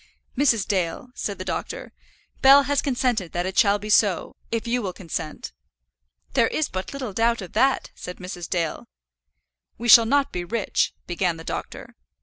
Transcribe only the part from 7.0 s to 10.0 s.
doubt of that," said Mrs. Dale. "We